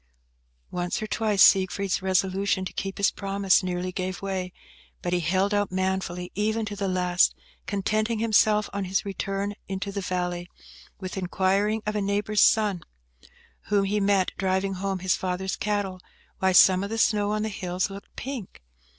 [0.71, 4.51] Once or twice Siegfried's resolution to keep his promise nearly gave way,
[5.03, 7.35] but he held out manfully even to the last,
[7.67, 10.49] contenting himself, on his return into the valley,
[10.99, 12.81] with inquiring of a neighbour's son,
[13.65, 16.01] whom he met driving home his father's cattle,
[16.39, 18.63] why some of the snow on the hills looked pink?